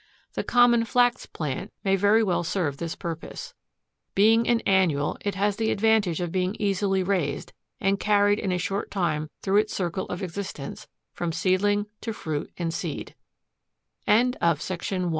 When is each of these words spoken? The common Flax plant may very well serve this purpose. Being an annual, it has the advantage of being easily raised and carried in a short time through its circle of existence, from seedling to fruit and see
The 0.33 0.43
common 0.43 0.83
Flax 0.85 1.27
plant 1.27 1.71
may 1.83 1.95
very 1.95 2.23
well 2.23 2.43
serve 2.43 2.77
this 2.77 2.95
purpose. 2.95 3.53
Being 4.15 4.47
an 4.47 4.61
annual, 4.61 5.19
it 5.23 5.35
has 5.35 5.57
the 5.57 5.69
advantage 5.69 6.19
of 6.21 6.31
being 6.31 6.55
easily 6.57 7.03
raised 7.03 7.53
and 7.79 7.99
carried 7.99 8.39
in 8.39 8.51
a 8.51 8.57
short 8.57 8.89
time 8.89 9.29
through 9.43 9.57
its 9.57 9.75
circle 9.75 10.07
of 10.07 10.23
existence, 10.23 10.87
from 11.13 11.31
seedling 11.31 11.85
to 12.01 12.13
fruit 12.13 12.51
and 12.57 12.73
see 12.73 13.05